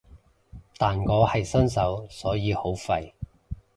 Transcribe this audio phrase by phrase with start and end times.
[0.79, 3.11] 但我係新手所以好廢